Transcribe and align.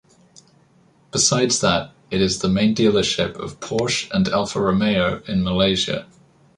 Besides 1.11 1.59
that, 1.61 1.91
it 2.09 2.21
is 2.21 2.39
the 2.39 2.49
main 2.49 2.73
dealership 2.73 3.35
of 3.35 3.59
Porsche 3.59 4.09
and 4.09 4.27
Alfa 4.29 4.59
Romeo 4.59 5.21
in 5.27 5.43
Malaysia. 5.43 6.07